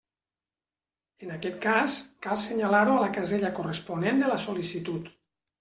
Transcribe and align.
En 1.25 1.33
aquest 1.35 1.59
cas, 1.67 1.99
cal 2.27 2.41
senyalar-ho 2.45 2.97
a 2.97 3.05
la 3.05 3.13
casella 3.19 3.55
corresponent 3.61 4.25
de 4.25 4.35
la 4.37 4.43
sol·licitud. 4.49 5.17